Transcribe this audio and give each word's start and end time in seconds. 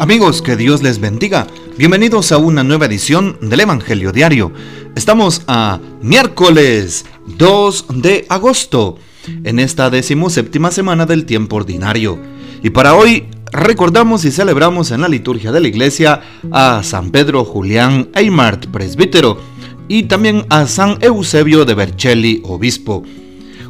Amigos, 0.00 0.40
que 0.40 0.56
Dios 0.56 0.82
les 0.82 0.98
bendiga. 0.98 1.46
Bienvenidos 1.76 2.32
a 2.32 2.38
una 2.38 2.64
nueva 2.64 2.86
edición 2.86 3.36
del 3.42 3.60
Evangelio 3.60 4.12
Diario. 4.12 4.50
Estamos 4.96 5.42
a 5.46 5.78
miércoles 6.00 7.04
2 7.36 7.84
de 7.96 8.24
agosto, 8.30 8.96
en 9.44 9.58
esta 9.58 9.90
decimoséptima 9.90 10.70
semana 10.70 11.04
del 11.04 11.26
tiempo 11.26 11.56
ordinario. 11.56 12.18
Y 12.62 12.70
para 12.70 12.94
hoy 12.94 13.26
recordamos 13.52 14.24
y 14.24 14.30
celebramos 14.30 14.90
en 14.90 15.02
la 15.02 15.08
liturgia 15.08 15.52
de 15.52 15.60
la 15.60 15.68
iglesia 15.68 16.22
a 16.50 16.82
San 16.82 17.10
Pedro 17.10 17.44
Julián 17.44 18.08
Eymart, 18.14 18.68
presbítero, 18.68 19.38
y 19.86 20.04
también 20.04 20.46
a 20.48 20.66
San 20.66 20.96
Eusebio 21.02 21.66
de 21.66 21.74
Vercelli, 21.74 22.40
obispo. 22.46 23.02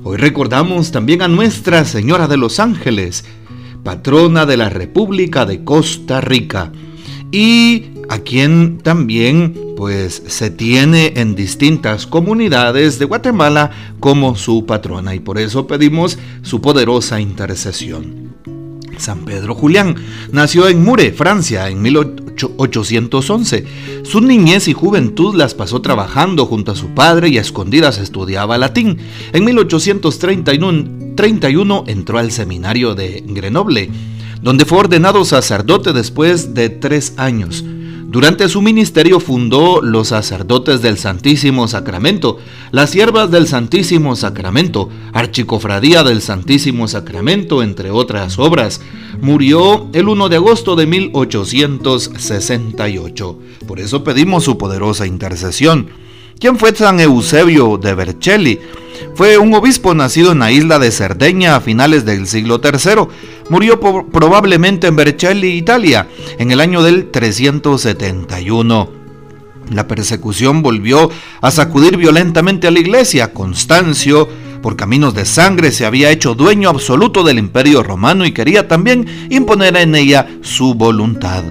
Hoy 0.04 0.16
recordamos 0.16 0.92
también 0.92 1.22
a 1.22 1.28
Nuestra 1.28 1.84
Señora 1.84 2.28
de 2.28 2.36
los 2.36 2.60
Ángeles, 2.60 3.24
patrona 3.82 4.46
de 4.46 4.56
la 4.56 4.68
República 4.68 5.46
de 5.46 5.64
Costa 5.64 6.20
Rica 6.20 6.72
y 7.32 7.86
a 8.08 8.18
quien 8.18 8.78
también 8.78 9.54
pues 9.76 10.22
se 10.26 10.50
tiene 10.50 11.12
en 11.16 11.34
distintas 11.34 12.06
comunidades 12.06 12.98
de 12.98 13.04
Guatemala 13.04 13.70
como 14.00 14.36
su 14.36 14.66
patrona 14.66 15.14
y 15.14 15.20
por 15.20 15.38
eso 15.38 15.66
pedimos 15.66 16.18
su 16.42 16.60
poderosa 16.60 17.20
intercesión. 17.20 18.34
San 18.98 19.24
Pedro 19.24 19.54
Julián 19.54 19.96
nació 20.32 20.68
en 20.68 20.84
Mure, 20.84 21.12
Francia, 21.12 21.68
en 21.68 21.80
1811. 22.36 23.64
Su 24.02 24.20
niñez 24.20 24.68
y 24.68 24.72
juventud 24.72 25.34
las 25.34 25.54
pasó 25.54 25.82
trabajando 25.82 26.46
junto 26.46 26.72
a 26.72 26.76
su 26.76 26.88
padre 26.88 27.28
y 27.28 27.38
a 27.38 27.40
escondidas 27.40 27.98
estudiaba 27.98 28.58
latín. 28.58 28.98
En 29.32 29.44
1831 29.44 31.84
entró 31.86 32.18
al 32.18 32.30
seminario 32.30 32.94
de 32.94 33.22
Grenoble, 33.26 33.90
donde 34.42 34.64
fue 34.64 34.78
ordenado 34.78 35.24
sacerdote 35.24 35.92
después 35.92 36.54
de 36.54 36.70
tres 36.70 37.14
años. 37.16 37.64
Durante 38.10 38.48
su 38.48 38.60
ministerio 38.60 39.20
fundó 39.20 39.80
los 39.80 40.08
sacerdotes 40.08 40.82
del 40.82 40.98
Santísimo 40.98 41.68
Sacramento, 41.68 42.38
las 42.72 42.90
siervas 42.90 43.30
del 43.30 43.46
Santísimo 43.46 44.16
Sacramento, 44.16 44.88
Archicofradía 45.12 46.02
del 46.02 46.20
Santísimo 46.20 46.88
Sacramento, 46.88 47.62
entre 47.62 47.92
otras 47.92 48.40
obras. 48.40 48.80
Murió 49.20 49.88
el 49.92 50.08
1 50.08 50.28
de 50.28 50.34
agosto 50.34 50.74
de 50.74 50.88
1868. 50.88 53.38
Por 53.68 53.78
eso 53.78 54.02
pedimos 54.02 54.42
su 54.42 54.58
poderosa 54.58 55.06
intercesión. 55.06 55.90
¿Quién 56.40 56.56
fue 56.56 56.74
San 56.74 56.98
Eusebio 57.00 57.76
de 57.76 57.92
Vercelli? 57.92 58.60
Fue 59.14 59.36
un 59.36 59.52
obispo 59.52 59.94
nacido 59.94 60.32
en 60.32 60.38
la 60.38 60.50
isla 60.50 60.78
de 60.78 60.90
Cerdeña 60.90 61.54
a 61.54 61.60
finales 61.60 62.06
del 62.06 62.26
siglo 62.26 62.62
III. 62.64 63.08
Murió 63.50 63.78
probablemente 63.78 64.86
en 64.86 64.96
Vercelli, 64.96 65.48
Italia, 65.48 66.08
en 66.38 66.50
el 66.50 66.62
año 66.62 66.82
del 66.82 67.10
371. 67.10 68.88
La 69.70 69.86
persecución 69.86 70.62
volvió 70.62 71.10
a 71.42 71.50
sacudir 71.50 71.98
violentamente 71.98 72.68
a 72.68 72.70
la 72.70 72.80
iglesia. 72.80 73.34
Constancio, 73.34 74.26
por 74.62 74.76
caminos 74.76 75.12
de 75.12 75.26
sangre, 75.26 75.72
se 75.72 75.84
había 75.84 76.10
hecho 76.10 76.34
dueño 76.34 76.70
absoluto 76.70 77.22
del 77.22 77.38
imperio 77.38 77.82
romano 77.82 78.24
y 78.24 78.32
quería 78.32 78.66
también 78.66 79.28
imponer 79.28 79.76
en 79.76 79.94
ella 79.94 80.26
su 80.40 80.72
voluntad. 80.72 81.44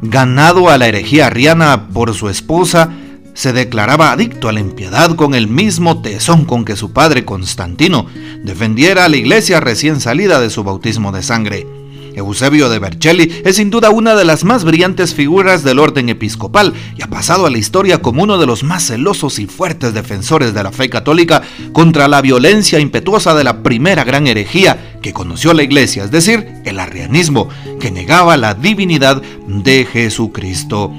Ganado 0.00 0.70
a 0.70 0.78
la 0.78 0.86
herejía 0.86 1.26
arriana 1.26 1.88
por 1.92 2.14
su 2.14 2.28
esposa, 2.28 3.01
se 3.34 3.52
declaraba 3.52 4.12
adicto 4.12 4.48
a 4.48 4.52
la 4.52 4.60
impiedad 4.60 5.14
con 5.16 5.34
el 5.34 5.48
mismo 5.48 6.02
tesón 6.02 6.44
con 6.44 6.64
que 6.64 6.76
su 6.76 6.92
padre 6.92 7.24
Constantino 7.24 8.06
defendiera 8.42 9.04
a 9.04 9.08
la 9.08 9.16
iglesia 9.16 9.60
recién 9.60 10.00
salida 10.00 10.40
de 10.40 10.50
su 10.50 10.64
bautismo 10.64 11.12
de 11.12 11.22
sangre. 11.22 11.66
Eusebio 12.14 12.68
de 12.68 12.78
Vercelli 12.78 13.42
es 13.44 13.56
sin 13.56 13.70
duda 13.70 13.90
una 13.90 14.14
de 14.14 14.24
las 14.24 14.44
más 14.44 14.64
brillantes 14.64 15.14
figuras 15.14 15.62
del 15.62 15.78
orden 15.78 16.08
episcopal 16.08 16.74
y 16.96 17.02
ha 17.02 17.06
pasado 17.06 17.46
a 17.46 17.50
la 17.50 17.58
historia 17.58 18.02
como 18.02 18.22
uno 18.22 18.38
de 18.38 18.46
los 18.46 18.64
más 18.64 18.86
celosos 18.86 19.38
y 19.38 19.46
fuertes 19.46 19.94
defensores 19.94 20.54
de 20.54 20.62
la 20.62 20.72
fe 20.72 20.90
católica 20.90 21.42
contra 21.72 22.08
la 22.08 22.20
violencia 22.20 22.80
impetuosa 22.80 23.34
de 23.34 23.44
la 23.44 23.62
primera 23.62 24.04
gran 24.04 24.26
herejía 24.26 24.98
que 25.00 25.12
conoció 25.12 25.52
la 25.54 25.62
iglesia, 25.62 26.04
es 26.04 26.10
decir, 26.10 26.46
el 26.64 26.78
arrianismo, 26.78 27.48
que 27.80 27.90
negaba 27.90 28.36
la 28.36 28.54
divinidad 28.54 29.22
de 29.46 29.86
Jesucristo. 29.90 30.92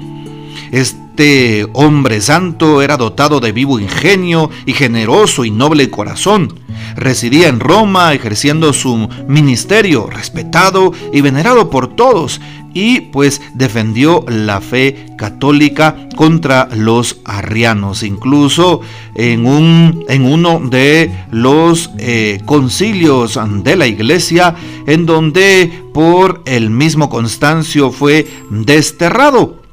Este 1.16 1.68
hombre 1.74 2.20
santo 2.20 2.82
era 2.82 2.96
dotado 2.96 3.38
de 3.38 3.52
vivo 3.52 3.78
ingenio 3.78 4.50
y 4.66 4.72
generoso 4.72 5.44
y 5.44 5.52
noble 5.52 5.88
corazón. 5.88 6.58
Residía 6.96 7.46
en 7.46 7.60
Roma 7.60 8.12
ejerciendo 8.14 8.72
su 8.72 9.08
ministerio, 9.28 10.08
respetado 10.10 10.92
y 11.12 11.20
venerado 11.20 11.70
por 11.70 11.94
todos, 11.94 12.40
y 12.72 13.00
pues 13.00 13.40
defendió 13.54 14.24
la 14.26 14.60
fe 14.60 15.06
católica 15.16 16.08
contra 16.16 16.68
los 16.74 17.18
arrianos. 17.24 18.02
Incluso 18.02 18.80
en, 19.14 19.46
un, 19.46 20.04
en 20.08 20.24
uno 20.24 20.60
de 20.64 21.12
los 21.30 21.92
eh, 21.98 22.40
concilios 22.44 23.38
de 23.62 23.76
la 23.76 23.86
iglesia, 23.86 24.56
en 24.88 25.06
donde 25.06 25.84
por 25.94 26.42
el 26.44 26.70
mismo 26.70 27.08
Constancio 27.08 27.92
fue 27.92 28.26
desterrado 28.50 29.63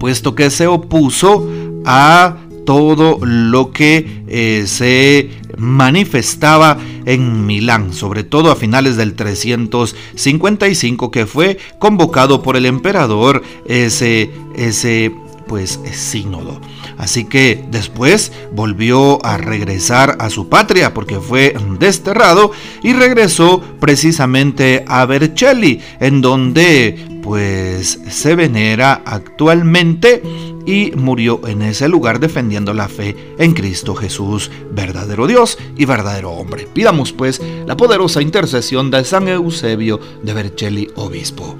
puesto 0.00 0.34
que 0.34 0.50
se 0.50 0.66
opuso 0.66 1.48
a 1.84 2.38
todo 2.64 3.18
lo 3.22 3.70
que 3.70 4.24
eh, 4.26 4.64
se 4.66 5.30
manifestaba 5.56 6.78
en 7.04 7.46
Milán, 7.46 7.92
sobre 7.92 8.24
todo 8.24 8.50
a 8.50 8.56
finales 8.56 8.96
del 8.96 9.14
355 9.14 11.10
que 11.10 11.26
fue 11.26 11.58
convocado 11.78 12.42
por 12.42 12.56
el 12.56 12.66
emperador 12.66 13.42
ese, 13.66 14.30
ese 14.56 15.12
pues 15.46 15.80
sínodo. 15.92 16.60
Así 16.96 17.24
que 17.24 17.64
después 17.70 18.30
volvió 18.52 19.24
a 19.24 19.36
regresar 19.36 20.16
a 20.20 20.30
su 20.30 20.48
patria 20.48 20.94
porque 20.94 21.18
fue 21.18 21.56
desterrado 21.78 22.52
y 22.82 22.92
regresó 22.92 23.60
precisamente 23.80 24.84
a 24.86 25.06
Vercelli, 25.06 25.80
en 25.98 26.20
donde 26.20 27.19
pues 27.30 28.00
se 28.10 28.34
venera 28.34 29.02
actualmente 29.06 30.20
y 30.66 30.90
murió 30.96 31.40
en 31.46 31.62
ese 31.62 31.88
lugar 31.88 32.18
defendiendo 32.18 32.74
la 32.74 32.88
fe 32.88 33.14
en 33.38 33.54
Cristo 33.54 33.94
Jesús, 33.94 34.50
verdadero 34.72 35.28
Dios 35.28 35.56
y 35.76 35.84
verdadero 35.84 36.32
hombre. 36.32 36.66
Pidamos 36.74 37.12
pues 37.12 37.40
la 37.68 37.76
poderosa 37.76 38.20
intercesión 38.20 38.90
de 38.90 39.04
San 39.04 39.28
Eusebio 39.28 40.00
de 40.24 40.34
Vercelli, 40.34 40.90
obispo. 40.96 41.54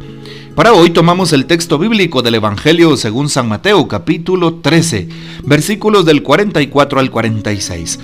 Para 0.57 0.73
hoy 0.73 0.91
tomamos 0.91 1.33
el 1.33 1.47
texto 1.47 1.79
bíblico 1.79 2.21
del 2.21 2.35
Evangelio 2.35 2.97
según 2.97 3.29
San 3.29 3.49
Mateo 3.49 3.87
capítulo 3.87 4.55
13, 4.55 5.09
versículos 5.45 6.05
del 6.05 6.25
44 6.25 6.99
al 6.99 7.13
46. 7.13 8.01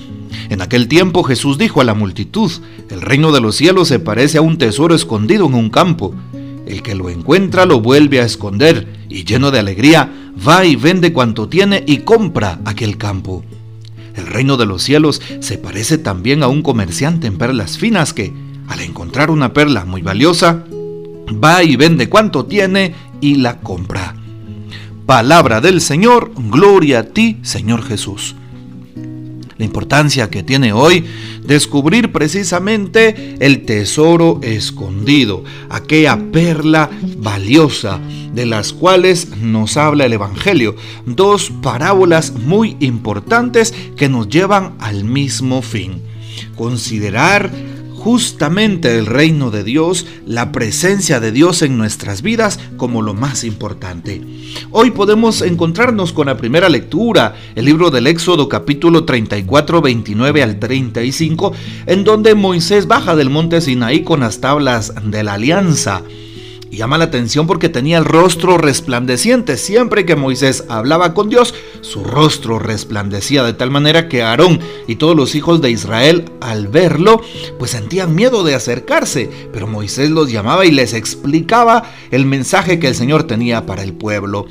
En 0.50 0.62
aquel 0.62 0.86
tiempo 0.86 1.24
Jesús 1.24 1.58
dijo 1.58 1.80
a 1.80 1.84
la 1.84 1.94
multitud, 1.94 2.52
el 2.90 3.02
reino 3.02 3.32
de 3.32 3.40
los 3.40 3.56
cielos 3.56 3.88
se 3.88 3.98
parece 3.98 4.38
a 4.38 4.42
un 4.42 4.56
tesoro 4.56 4.94
escondido 4.94 5.46
en 5.46 5.54
un 5.54 5.68
campo 5.68 6.14
el 6.66 6.82
que 6.82 6.94
lo 6.94 7.08
encuentra 7.08 7.66
lo 7.66 7.80
vuelve 7.80 8.20
a 8.20 8.24
esconder 8.24 8.86
y 9.08 9.24
lleno 9.24 9.50
de 9.50 9.58
alegría 9.58 10.10
va 10.46 10.64
y 10.64 10.76
vende 10.76 11.12
cuanto 11.12 11.48
tiene 11.48 11.82
y 11.86 11.98
compra 11.98 12.60
aquel 12.64 12.96
campo. 12.98 13.44
El 14.14 14.26
reino 14.26 14.56
de 14.56 14.66
los 14.66 14.82
cielos 14.82 15.22
se 15.40 15.58
parece 15.58 15.98
también 15.98 16.42
a 16.42 16.48
un 16.48 16.62
comerciante 16.62 17.26
en 17.26 17.38
perlas 17.38 17.78
finas 17.78 18.12
que, 18.12 18.32
al 18.68 18.80
encontrar 18.80 19.30
una 19.30 19.52
perla 19.52 19.84
muy 19.84 20.02
valiosa, 20.02 20.64
va 21.42 21.62
y 21.62 21.76
vende 21.76 22.08
cuanto 22.08 22.46
tiene 22.46 22.94
y 23.20 23.36
la 23.36 23.60
compra. 23.60 24.14
Palabra 25.06 25.60
del 25.60 25.80
Señor, 25.80 26.32
gloria 26.36 27.00
a 27.00 27.04
ti, 27.04 27.38
Señor 27.42 27.82
Jesús 27.82 28.34
la 29.58 29.64
importancia 29.64 30.30
que 30.30 30.42
tiene 30.42 30.72
hoy 30.72 31.04
descubrir 31.42 32.12
precisamente 32.12 33.36
el 33.40 33.64
tesoro 33.64 34.40
escondido, 34.42 35.44
aquella 35.68 36.18
perla 36.32 36.90
valiosa 37.18 38.00
de 38.34 38.46
las 38.46 38.72
cuales 38.72 39.38
nos 39.38 39.76
habla 39.76 40.04
el 40.04 40.12
Evangelio. 40.12 40.76
Dos 41.06 41.50
parábolas 41.62 42.32
muy 42.34 42.76
importantes 42.80 43.74
que 43.96 44.08
nos 44.08 44.28
llevan 44.28 44.74
al 44.78 45.04
mismo 45.04 45.62
fin. 45.62 46.02
Considerar 46.54 47.50
justamente 48.06 48.96
el 48.96 49.04
reino 49.04 49.50
de 49.50 49.64
Dios, 49.64 50.06
la 50.24 50.52
presencia 50.52 51.18
de 51.18 51.32
Dios 51.32 51.62
en 51.62 51.76
nuestras 51.76 52.22
vidas 52.22 52.60
como 52.76 53.02
lo 53.02 53.14
más 53.14 53.42
importante. 53.42 54.22
Hoy 54.70 54.92
podemos 54.92 55.42
encontrarnos 55.42 56.12
con 56.12 56.28
la 56.28 56.36
primera 56.36 56.68
lectura, 56.68 57.34
el 57.56 57.64
libro 57.64 57.90
del 57.90 58.06
Éxodo 58.06 58.48
capítulo 58.48 59.02
34, 59.02 59.82
29 59.82 60.40
al 60.40 60.60
35, 60.60 61.52
en 61.86 62.04
donde 62.04 62.36
Moisés 62.36 62.86
baja 62.86 63.16
del 63.16 63.28
monte 63.28 63.60
Sinaí 63.60 64.04
con 64.04 64.20
las 64.20 64.40
tablas 64.40 64.94
de 65.02 65.24
la 65.24 65.32
alianza 65.32 66.04
llama 66.70 66.98
la 66.98 67.04
atención 67.04 67.46
porque 67.46 67.68
tenía 67.68 67.98
el 67.98 68.04
rostro 68.04 68.58
resplandeciente. 68.58 69.56
Siempre 69.56 70.04
que 70.04 70.16
Moisés 70.16 70.64
hablaba 70.68 71.14
con 71.14 71.28
Dios, 71.28 71.54
su 71.80 72.04
rostro 72.04 72.58
resplandecía 72.58 73.42
de 73.42 73.54
tal 73.54 73.70
manera 73.70 74.08
que 74.08 74.22
Aarón 74.22 74.60
y 74.86 74.96
todos 74.96 75.16
los 75.16 75.34
hijos 75.34 75.60
de 75.60 75.70
Israel 75.70 76.30
al 76.40 76.68
verlo, 76.68 77.20
pues 77.58 77.70
sentían 77.72 78.14
miedo 78.14 78.44
de 78.44 78.54
acercarse. 78.54 79.30
Pero 79.52 79.66
Moisés 79.66 80.10
los 80.10 80.30
llamaba 80.30 80.66
y 80.66 80.70
les 80.70 80.92
explicaba 80.92 81.84
el 82.10 82.26
mensaje 82.26 82.78
que 82.78 82.88
el 82.88 82.94
Señor 82.94 83.24
tenía 83.24 83.66
para 83.66 83.82
el 83.82 83.92
pueblo. 83.92 84.46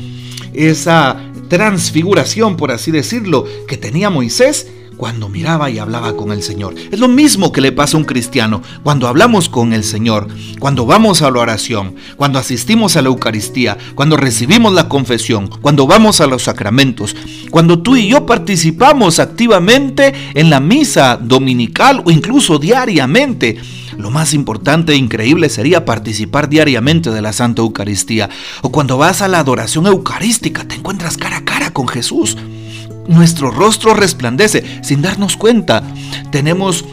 Esa 0.53 1.31
transfiguración, 1.50 2.57
por 2.57 2.71
así 2.71 2.91
decirlo, 2.91 3.45
que 3.67 3.77
tenía 3.77 4.09
Moisés 4.09 4.67
cuando 4.97 5.30
miraba 5.30 5.69
y 5.69 5.80
hablaba 5.80 6.15
con 6.15 6.31
el 6.31 6.42
Señor. 6.42 6.75
Es 6.92 7.00
lo 7.00 7.07
mismo 7.07 7.51
que 7.51 7.62
le 7.62 7.71
pasa 7.71 7.97
a 7.97 8.00
un 8.00 8.06
cristiano 8.06 8.62
cuando 8.83 9.07
hablamos 9.07 9.50
con 9.50 9.74
el 9.74 9.83
Señor, 9.83 10.27
cuando 10.59 10.86
vamos 10.86 11.21
a 11.21 11.31
la 11.31 11.39
oración, 11.39 11.95
cuando 12.15 12.39
asistimos 12.39 12.95
a 12.95 13.01
la 13.01 13.09
Eucaristía, 13.09 13.77
cuando 13.95 14.18
recibimos 14.18 14.74
la 14.74 14.89
confesión, 14.89 15.50
cuando 15.62 15.88
vamos 15.88 16.21
a 16.21 16.27
los 16.27 16.44
sacramentos, 16.44 17.15
cuando 17.50 17.80
tú 17.80 17.95
y 17.95 18.07
yo 18.07 18.25
participamos 18.25 19.19
activamente 19.19 20.13
en 20.33 20.50
la 20.50 20.59
misa 20.59 21.18
dominical 21.21 22.01
o 22.06 22.12
incluso 22.12 22.59
diariamente. 22.59 23.57
Lo 23.98 24.12
más 24.12 24.33
importante 24.33 24.91
e 24.91 24.98
increíble 24.98 25.50
sería 25.50 25.86
participar 25.86 26.50
diariamente 26.50 27.12
de 27.12 27.21
la 27.21 27.31
Santa 27.31 27.62
Eucaristía. 27.62 28.30
O 28.62 28.69
cuando 28.69 28.98
vas 28.98 29.21
a 29.21 29.30
la 29.30 29.39
adoración 29.39 29.88
eucarística, 29.88 30.68
te 30.68 30.75
encuentras 30.75 31.15
cara 31.15 31.38
a 31.38 31.45
cara 31.45 31.71
con 31.71 31.88
Jesús 31.88 32.36
nuestro 33.07 33.52
rostro 33.52 33.94
resplandece 33.94 34.63
sin 34.81 35.02
darnos 35.02 35.38
cuenta. 35.38 35.84
Tenemos 36.31 36.86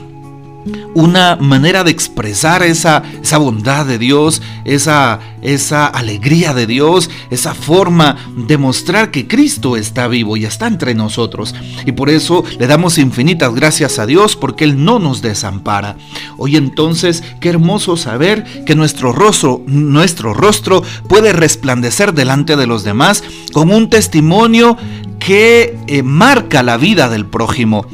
una 0.95 1.37
manera 1.37 1.85
de 1.85 1.91
expresar 1.91 2.63
esa, 2.63 3.03
esa 3.23 3.39
bondad 3.39 3.87
de 3.87 3.99
Dios, 3.99 4.43
esa, 4.65 5.21
esa 5.41 5.87
alegría 5.87 6.55
de 6.55 6.67
Dios, 6.67 7.11
esa 7.31 7.55
forma 7.55 8.17
de 8.37 8.59
mostrar 8.59 9.11
que 9.11 9.27
Cristo 9.27 9.77
está 9.77 10.07
vivo 10.09 10.37
y 10.37 10.45
está 10.45 10.67
entre 10.67 10.95
nosotros. 10.95 11.55
Y 11.87 11.93
por 11.93 12.11
eso 12.11 12.45
le 12.59 12.67
damos 12.67 12.99
infinitas 12.99 13.55
gracias 13.55 13.99
a 13.99 14.07
Dios 14.07 14.37
porque 14.37 14.65
Él 14.65 14.85
no 14.85 14.99
nos 14.99 15.23
desampara. 15.23 15.97
Hoy 16.37 16.57
entonces, 16.57 17.23
qué 17.41 17.49
hermoso 17.49 17.97
saber 17.97 18.45
que 18.65 18.75
nuestro 18.75 19.13
rostro, 19.13 19.63
nuestro 19.67 20.35
rostro 20.35 20.83
puede 21.09 21.33
resplandecer 21.33 22.13
delante 22.15 22.57
de 22.57 22.67
los 22.67 22.85
demás 22.85 23.25
con 23.53 23.73
un 23.73 23.89
testimonio 23.89 24.77
que 25.25 25.79
eh, 25.87 26.03
marca 26.03 26.63
la 26.63 26.77
vida 26.77 27.09
del 27.09 27.27
prójimo. 27.27 27.87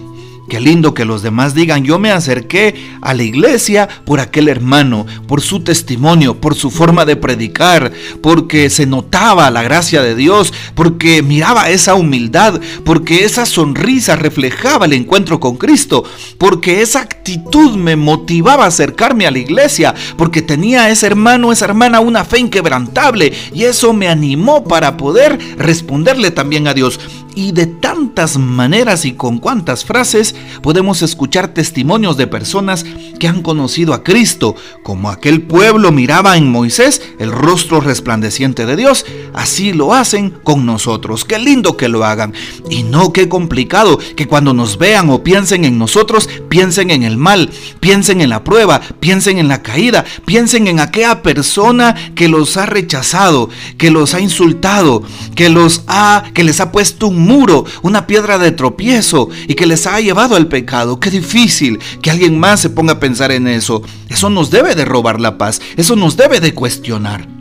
Qué 0.48 0.60
lindo 0.60 0.94
que 0.94 1.04
los 1.04 1.22
demás 1.22 1.54
digan, 1.54 1.84
yo 1.84 1.98
me 1.98 2.10
acerqué 2.10 2.74
a 3.02 3.12
la 3.12 3.22
iglesia 3.22 3.86
por 4.06 4.18
aquel 4.18 4.48
hermano, 4.48 5.04
por 5.26 5.42
su 5.42 5.60
testimonio, 5.60 6.40
por 6.40 6.54
su 6.54 6.70
forma 6.70 7.04
de 7.04 7.16
predicar, 7.16 7.92
porque 8.22 8.70
se 8.70 8.86
notaba 8.86 9.50
la 9.50 9.62
gracia 9.62 10.00
de 10.00 10.14
Dios, 10.14 10.54
porque 10.74 11.22
miraba 11.22 11.68
esa 11.68 11.94
humildad, 11.94 12.60
porque 12.82 13.24
esa 13.24 13.44
sonrisa 13.44 14.16
reflejaba 14.16 14.86
el 14.86 14.94
encuentro 14.94 15.38
con 15.38 15.56
Cristo, 15.56 16.04
porque 16.38 16.80
esa 16.80 17.00
actitud 17.00 17.76
me 17.76 17.96
motivaba 17.96 18.64
a 18.64 18.68
acercarme 18.68 19.26
a 19.26 19.30
la 19.30 19.40
iglesia, 19.40 19.94
porque 20.16 20.40
tenía 20.40 20.88
ese 20.88 21.06
hermano, 21.06 21.52
esa 21.52 21.66
hermana 21.66 22.00
una 22.00 22.24
fe 22.24 22.38
inquebrantable 22.38 23.34
y 23.52 23.64
eso 23.64 23.92
me 23.92 24.08
animó 24.08 24.64
para 24.64 24.96
poder 24.96 25.38
responderle 25.58 26.30
también 26.30 26.68
a 26.68 26.74
Dios. 26.74 26.98
Y 27.34 27.52
de 27.52 27.66
tantas 27.66 28.36
maneras 28.36 29.04
y 29.04 29.12
con 29.12 29.38
cuantas 29.38 29.84
frases 29.84 30.34
podemos 30.62 31.02
escuchar 31.02 31.48
testimonios 31.48 32.16
de 32.16 32.26
personas 32.26 32.84
que 33.18 33.28
han 33.28 33.42
conocido 33.42 33.94
a 33.94 34.02
Cristo, 34.02 34.54
como 34.82 35.10
aquel 35.10 35.42
pueblo 35.42 35.92
miraba 35.92 36.36
en 36.36 36.50
Moisés 36.50 37.02
el 37.18 37.32
rostro 37.32 37.80
resplandeciente 37.80 38.66
de 38.66 38.76
Dios, 38.76 39.04
así 39.34 39.72
lo 39.72 39.94
hacen 39.94 40.30
con 40.30 40.66
nosotros. 40.66 41.24
Qué 41.24 41.38
lindo 41.38 41.76
que 41.76 41.88
lo 41.88 42.04
hagan. 42.04 42.34
Y 42.70 42.82
no 42.82 43.12
qué 43.12 43.28
complicado 43.28 43.98
que 44.16 44.26
cuando 44.26 44.54
nos 44.54 44.78
vean 44.78 45.10
o 45.10 45.22
piensen 45.22 45.64
en 45.64 45.78
nosotros, 45.78 46.28
piensen 46.48 46.90
en 46.90 47.02
el 47.02 47.16
mal, 47.16 47.50
piensen 47.80 48.20
en 48.20 48.30
la 48.30 48.44
prueba, 48.44 48.80
piensen 49.00 49.38
en 49.38 49.48
la 49.48 49.62
caída, 49.62 50.04
piensen 50.24 50.68
en 50.68 50.80
aquella 50.80 51.22
persona 51.22 51.94
que 52.14 52.28
los 52.28 52.56
ha 52.56 52.66
rechazado, 52.66 53.48
que 53.76 53.90
los 53.90 54.14
ha 54.14 54.20
insultado, 54.20 55.02
que 55.34 55.48
los 55.48 55.82
ha 55.86 56.24
que 56.34 56.44
les 56.44 56.60
ha 56.60 56.72
puesto 56.72 57.08
un 57.08 57.20
muro, 57.20 57.64
una 57.82 58.06
piedra 58.06 58.38
de 58.38 58.52
tropiezo 58.52 59.28
y 59.46 59.54
que 59.54 59.66
les 59.66 59.86
ha 59.86 60.00
llevado 60.00 60.27
al 60.36 60.48
pecado. 60.48 61.00
Qué 61.00 61.10
difícil 61.10 61.78
que 62.02 62.10
alguien 62.10 62.38
más 62.38 62.60
se 62.60 62.70
ponga 62.70 62.94
a 62.94 63.00
pensar 63.00 63.32
en 63.32 63.46
eso. 63.46 63.82
Eso 64.08 64.30
nos 64.30 64.50
debe 64.50 64.74
de 64.74 64.84
robar 64.84 65.20
la 65.20 65.38
paz, 65.38 65.60
eso 65.76 65.96
nos 65.96 66.16
debe 66.16 66.40
de 66.40 66.54
cuestionar. 66.54 67.37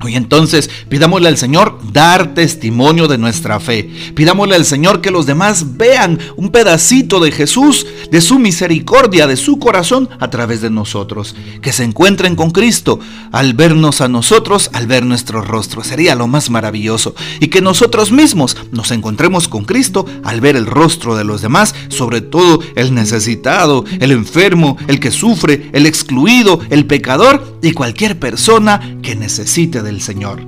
Hoy 0.00 0.14
entonces 0.14 0.70
pidámosle 0.88 1.28
al 1.28 1.36
Señor 1.36 1.78
dar 1.92 2.34
testimonio 2.34 3.08
de 3.08 3.18
nuestra 3.18 3.58
fe. 3.58 3.90
Pidámosle 4.14 4.54
al 4.54 4.64
Señor 4.64 5.00
que 5.00 5.10
los 5.10 5.26
demás 5.26 5.76
vean 5.76 6.18
un 6.36 6.50
pedacito 6.50 7.18
de 7.18 7.32
Jesús, 7.32 7.86
de 8.10 8.20
su 8.20 8.38
misericordia, 8.38 9.26
de 9.26 9.36
su 9.36 9.58
corazón 9.58 10.08
a 10.20 10.30
través 10.30 10.60
de 10.60 10.70
nosotros. 10.70 11.34
Que 11.62 11.72
se 11.72 11.82
encuentren 11.82 12.36
con 12.36 12.52
Cristo 12.52 13.00
al 13.32 13.54
vernos 13.54 14.00
a 14.00 14.08
nosotros, 14.08 14.70
al 14.72 14.86
ver 14.86 15.04
nuestro 15.04 15.42
rostro. 15.42 15.82
Sería 15.82 16.14
lo 16.14 16.28
más 16.28 16.48
maravilloso. 16.48 17.16
Y 17.40 17.48
que 17.48 17.60
nosotros 17.60 18.12
mismos 18.12 18.56
nos 18.70 18.92
encontremos 18.92 19.48
con 19.48 19.64
Cristo 19.64 20.06
al 20.22 20.40
ver 20.40 20.54
el 20.54 20.66
rostro 20.66 21.16
de 21.16 21.24
los 21.24 21.42
demás, 21.42 21.74
sobre 21.88 22.20
todo 22.20 22.60
el 22.76 22.94
necesitado, 22.94 23.84
el 23.98 24.12
enfermo, 24.12 24.76
el 24.86 25.00
que 25.00 25.10
sufre, 25.10 25.70
el 25.72 25.86
excluido, 25.86 26.60
el 26.70 26.86
pecador 26.86 27.58
y 27.62 27.72
cualquier 27.72 28.18
persona 28.18 28.96
que 29.02 29.16
necesite 29.16 29.82
de 29.82 29.87
Señor. 30.00 30.40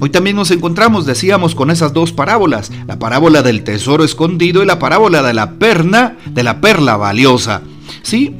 Hoy 0.00 0.10
también 0.10 0.36
nos 0.36 0.50
encontramos, 0.50 1.06
decíamos, 1.06 1.54
con 1.54 1.70
esas 1.70 1.92
dos 1.92 2.12
parábolas, 2.12 2.70
la 2.86 2.98
parábola 2.98 3.42
del 3.42 3.64
tesoro 3.64 4.04
escondido 4.04 4.62
y 4.62 4.66
la 4.66 4.78
parábola 4.78 5.22
de 5.22 5.34
la 5.34 5.52
perna, 5.52 6.16
de 6.30 6.42
la 6.42 6.60
perla 6.60 6.96
valiosa. 6.96 7.62
Sí, 8.02 8.36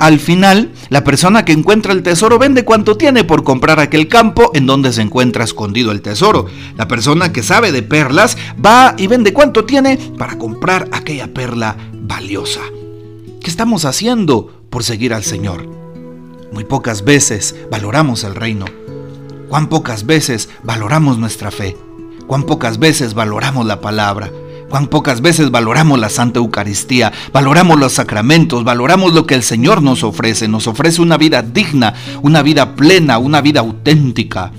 al 0.00 0.18
final, 0.18 0.72
la 0.88 1.04
persona 1.04 1.44
que 1.44 1.52
encuentra 1.52 1.92
el 1.92 2.02
tesoro 2.02 2.38
vende 2.38 2.64
cuanto 2.64 2.96
tiene 2.96 3.24
por 3.24 3.44
comprar 3.44 3.80
aquel 3.80 4.08
campo 4.08 4.50
en 4.54 4.66
donde 4.66 4.92
se 4.92 5.02
encuentra 5.02 5.44
escondido 5.44 5.92
el 5.92 6.00
tesoro. 6.00 6.46
La 6.78 6.88
persona 6.88 7.32
que 7.32 7.42
sabe 7.42 7.70
de 7.70 7.82
perlas 7.82 8.38
va 8.64 8.94
y 8.96 9.06
vende 9.08 9.34
cuanto 9.34 9.66
tiene 9.66 9.98
para 10.16 10.38
comprar 10.38 10.88
aquella 10.92 11.32
perla 11.32 11.76
valiosa. 11.92 12.62
¿Qué 13.42 13.50
estamos 13.50 13.84
haciendo 13.84 14.50
por 14.70 14.84
seguir 14.84 15.12
al 15.12 15.22
Señor? 15.22 15.68
Muy 16.50 16.64
pocas 16.64 17.04
veces 17.04 17.54
valoramos 17.70 18.24
el 18.24 18.34
reino. 18.34 18.64
Cuán 19.50 19.66
pocas 19.66 20.06
veces 20.06 20.48
valoramos 20.62 21.18
nuestra 21.18 21.50
fe. 21.50 21.76
Cuán 22.28 22.44
pocas 22.44 22.78
veces 22.78 23.14
valoramos 23.14 23.66
la 23.66 23.80
palabra. 23.80 24.30
Cuán 24.68 24.86
pocas 24.86 25.20
veces 25.20 25.50
valoramos 25.50 25.98
la 25.98 26.08
Santa 26.08 26.38
Eucaristía, 26.38 27.12
valoramos 27.32 27.76
los 27.80 27.94
sacramentos, 27.94 28.62
valoramos 28.62 29.12
lo 29.12 29.26
que 29.26 29.34
el 29.34 29.42
Señor 29.42 29.82
nos 29.82 30.04
ofrece. 30.04 30.46
Nos 30.46 30.68
ofrece 30.68 31.02
una 31.02 31.16
vida 31.16 31.42
digna, 31.42 31.94
una 32.22 32.42
vida 32.42 32.76
plena, 32.76 33.18
una 33.18 33.40
vida 33.40 33.58
auténtica. 33.58 34.52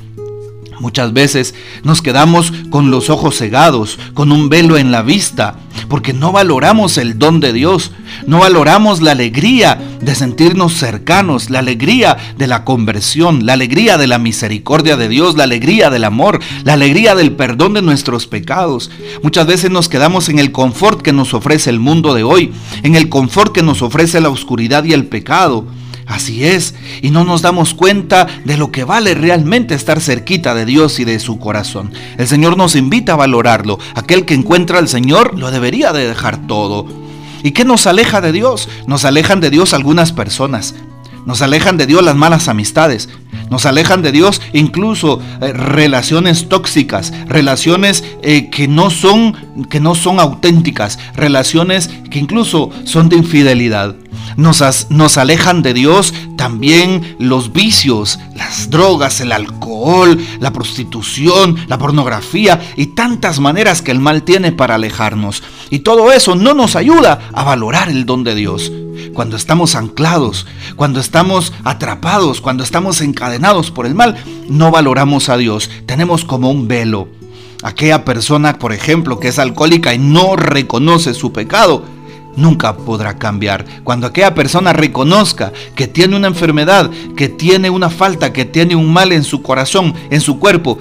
Muchas 0.81 1.13
veces 1.13 1.53
nos 1.83 2.01
quedamos 2.01 2.51
con 2.71 2.89
los 2.89 3.11
ojos 3.11 3.37
cegados, 3.37 3.99
con 4.15 4.31
un 4.31 4.49
velo 4.49 4.79
en 4.79 4.91
la 4.91 5.03
vista, 5.03 5.59
porque 5.89 6.11
no 6.11 6.31
valoramos 6.31 6.97
el 6.97 7.19
don 7.19 7.39
de 7.39 7.53
Dios, 7.53 7.91
no 8.25 8.39
valoramos 8.39 8.99
la 8.99 9.11
alegría 9.11 9.79
de 10.01 10.15
sentirnos 10.15 10.73
cercanos, 10.73 11.51
la 11.51 11.59
alegría 11.59 12.17
de 12.35 12.47
la 12.47 12.65
conversión, 12.65 13.45
la 13.45 13.53
alegría 13.53 13.99
de 13.99 14.07
la 14.07 14.17
misericordia 14.17 14.97
de 14.97 15.07
Dios, 15.07 15.37
la 15.37 15.43
alegría 15.43 15.91
del 15.91 16.03
amor, 16.03 16.39
la 16.63 16.73
alegría 16.73 17.13
del 17.13 17.33
perdón 17.33 17.75
de 17.75 17.83
nuestros 17.83 18.25
pecados. 18.25 18.89
Muchas 19.21 19.45
veces 19.45 19.69
nos 19.69 19.87
quedamos 19.87 20.29
en 20.29 20.39
el 20.39 20.51
confort 20.51 21.03
que 21.03 21.13
nos 21.13 21.35
ofrece 21.35 21.69
el 21.69 21.79
mundo 21.79 22.15
de 22.15 22.23
hoy, 22.23 22.53
en 22.81 22.95
el 22.95 23.07
confort 23.07 23.53
que 23.53 23.61
nos 23.61 23.83
ofrece 23.83 24.19
la 24.19 24.29
oscuridad 24.29 24.83
y 24.83 24.93
el 24.93 25.05
pecado. 25.05 25.67
Así 26.11 26.43
es, 26.43 26.75
y 27.01 27.09
no 27.09 27.23
nos 27.23 27.41
damos 27.41 27.73
cuenta 27.73 28.27
de 28.43 28.57
lo 28.57 28.69
que 28.69 28.83
vale 28.83 29.15
realmente 29.15 29.75
estar 29.75 30.01
cerquita 30.01 30.53
de 30.53 30.65
Dios 30.65 30.99
y 30.99 31.05
de 31.05 31.19
su 31.19 31.39
corazón. 31.39 31.93
El 32.17 32.27
Señor 32.27 32.57
nos 32.57 32.75
invita 32.75 33.13
a 33.13 33.15
valorarlo. 33.15 33.79
Aquel 33.95 34.25
que 34.25 34.33
encuentra 34.33 34.77
al 34.77 34.89
Señor 34.89 35.39
lo 35.39 35.51
debería 35.51 35.93
de 35.93 36.05
dejar 36.05 36.45
todo. 36.47 36.85
¿Y 37.43 37.51
qué 37.51 37.63
nos 37.63 37.87
aleja 37.87 38.19
de 38.19 38.33
Dios? 38.33 38.67
Nos 38.87 39.05
alejan 39.05 39.39
de 39.39 39.51
Dios 39.51 39.73
algunas 39.73 40.11
personas. 40.11 40.75
Nos 41.25 41.41
alejan 41.41 41.77
de 41.77 41.87
Dios 41.87 42.03
las 42.03 42.15
malas 42.15 42.47
amistades. 42.47 43.09
Nos 43.49 43.65
alejan 43.65 44.01
de 44.01 44.11
Dios 44.11 44.41
incluso 44.53 45.21
eh, 45.41 45.51
relaciones 45.53 46.47
tóxicas, 46.47 47.13
relaciones 47.27 48.03
eh, 48.23 48.49
que, 48.49 48.67
no 48.67 48.89
son, 48.89 49.35
que 49.69 49.79
no 49.79 49.93
son 49.93 50.19
auténticas, 50.19 50.97
relaciones 51.15 51.89
que 52.09 52.19
incluso 52.19 52.69
son 52.85 53.09
de 53.09 53.17
infidelidad. 53.17 53.95
Nos, 54.37 54.89
nos 54.89 55.17
alejan 55.17 55.61
de 55.61 55.73
Dios 55.73 56.13
también 56.37 57.17
los 57.19 57.51
vicios, 57.51 58.19
las 58.35 58.69
drogas, 58.69 59.19
el 59.19 59.31
alcohol, 59.31 60.17
la 60.39 60.53
prostitución, 60.53 61.57
la 61.67 61.77
pornografía 61.77 62.61
y 62.77 62.87
tantas 62.87 63.39
maneras 63.39 63.81
que 63.81 63.91
el 63.91 63.99
mal 63.99 64.23
tiene 64.23 64.51
para 64.51 64.75
alejarnos. 64.75 65.43
Y 65.69 65.79
todo 65.79 66.11
eso 66.11 66.35
no 66.35 66.53
nos 66.53 66.75
ayuda 66.75 67.29
a 67.33 67.43
valorar 67.43 67.89
el 67.89 68.05
don 68.05 68.23
de 68.23 68.35
Dios. 68.35 68.71
Cuando 69.13 69.35
estamos 69.35 69.75
anclados, 69.75 70.45
cuando 70.75 70.99
estamos 70.99 71.53
atrapados, 71.63 72.41
cuando 72.41 72.63
estamos 72.63 73.01
encadenados 73.01 73.71
por 73.71 73.85
el 73.85 73.95
mal, 73.95 74.15
no 74.49 74.71
valoramos 74.71 75.29
a 75.29 75.37
Dios. 75.37 75.69
Tenemos 75.85 76.25
como 76.25 76.51
un 76.51 76.67
velo. 76.67 77.07
Aquella 77.63 78.05
persona, 78.05 78.57
por 78.57 78.73
ejemplo, 78.73 79.19
que 79.19 79.27
es 79.27 79.37
alcohólica 79.37 79.93
y 79.93 79.99
no 79.99 80.35
reconoce 80.35 81.13
su 81.13 81.31
pecado, 81.31 81.83
nunca 82.35 82.75
podrá 82.75 83.17
cambiar. 83.17 83.65
Cuando 83.83 84.07
aquella 84.07 84.33
persona 84.33 84.73
reconozca 84.73 85.51
que 85.75 85.87
tiene 85.87 86.15
una 86.15 86.27
enfermedad, 86.27 86.89
que 87.15 87.29
tiene 87.29 87.69
una 87.69 87.89
falta, 87.89 88.33
que 88.33 88.45
tiene 88.45 88.75
un 88.75 88.91
mal 88.91 89.11
en 89.11 89.23
su 89.23 89.41
corazón, 89.41 89.93
en 90.09 90.21
su 90.21 90.39
cuerpo, 90.39 90.79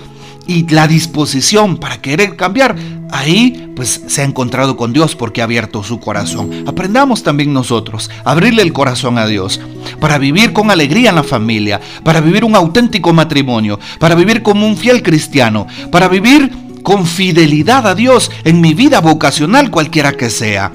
y 0.50 0.66
la 0.68 0.88
disposición 0.88 1.76
para 1.76 1.98
querer 1.98 2.34
cambiar, 2.34 2.74
ahí 3.12 3.70
pues 3.76 4.02
se 4.08 4.22
ha 4.22 4.24
encontrado 4.24 4.76
con 4.76 4.92
Dios 4.92 5.14
porque 5.14 5.40
ha 5.40 5.44
abierto 5.44 5.84
su 5.84 6.00
corazón. 6.00 6.64
Aprendamos 6.66 7.22
también 7.22 7.52
nosotros 7.52 8.10
a 8.24 8.32
abrirle 8.32 8.62
el 8.62 8.72
corazón 8.72 9.16
a 9.16 9.26
Dios 9.26 9.60
para 10.00 10.18
vivir 10.18 10.52
con 10.52 10.72
alegría 10.72 11.10
en 11.10 11.14
la 11.14 11.22
familia, 11.22 11.80
para 12.02 12.20
vivir 12.20 12.44
un 12.44 12.56
auténtico 12.56 13.12
matrimonio, 13.12 13.78
para 14.00 14.16
vivir 14.16 14.42
como 14.42 14.66
un 14.66 14.76
fiel 14.76 15.04
cristiano, 15.04 15.68
para 15.92 16.08
vivir 16.08 16.50
con 16.82 17.06
fidelidad 17.06 17.86
a 17.86 17.94
Dios 17.94 18.32
en 18.42 18.60
mi 18.60 18.74
vida 18.74 19.00
vocacional 19.00 19.70
cualquiera 19.70 20.16
que 20.16 20.30
sea 20.30 20.72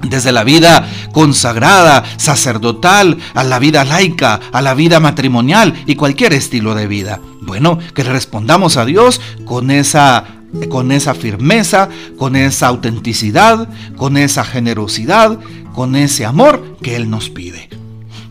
desde 0.00 0.32
la 0.32 0.42
vida 0.42 0.88
consagrada, 1.12 2.02
sacerdotal, 2.16 3.18
a 3.34 3.44
la 3.44 3.58
vida 3.58 3.84
laica, 3.84 4.40
a 4.52 4.62
la 4.62 4.72
vida 4.72 5.00
matrimonial 5.00 5.74
y 5.86 5.96
cualquier 5.96 6.32
estilo 6.32 6.74
de 6.74 6.86
vida. 6.86 7.20
Bueno, 7.42 7.78
que 7.94 8.04
respondamos 8.04 8.76
a 8.76 8.84
Dios 8.84 9.20
con 9.44 9.70
esa 9.70 10.24
con 10.68 10.92
esa 10.92 11.14
firmeza, 11.14 11.88
con 12.18 12.36
esa 12.36 12.66
autenticidad, 12.66 13.68
con 13.96 14.18
esa 14.18 14.44
generosidad, 14.44 15.38
con 15.74 15.96
ese 15.96 16.26
amor 16.26 16.76
que 16.82 16.94
Él 16.94 17.08
nos 17.08 17.30
pide. 17.30 17.70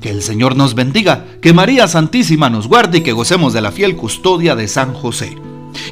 Que 0.02 0.12
el 0.12 0.22
Señor 0.22 0.56
nos 0.56 0.76
bendiga, 0.76 1.26
que 1.42 1.54
María 1.54 1.88
Santísima 1.88 2.50
nos 2.50 2.68
guarde 2.68 3.00
y 3.00 3.02
que 3.02 3.12
gocemos 3.12 3.54
de 3.54 3.62
la 3.62 3.72
fiel 3.72 3.96
custodia 3.96 4.56
de 4.56 4.68
San 4.68 4.94
José. 4.94 5.36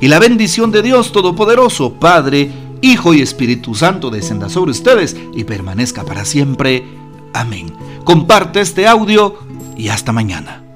Y 0.01 0.07
la 0.07 0.19
bendición 0.19 0.71
de 0.71 0.81
Dios 0.81 1.11
Todopoderoso, 1.11 1.93
Padre, 1.93 2.51
Hijo 2.81 3.13
y 3.13 3.21
Espíritu 3.21 3.75
Santo 3.75 4.09
descenda 4.09 4.49
sobre 4.49 4.71
ustedes 4.71 5.17
y 5.35 5.43
permanezca 5.43 6.05
para 6.05 6.25
siempre. 6.25 6.83
Amén. 7.33 7.73
Comparte 8.03 8.61
este 8.61 8.87
audio 8.87 9.37
y 9.75 9.89
hasta 9.89 10.11
mañana. 10.11 10.68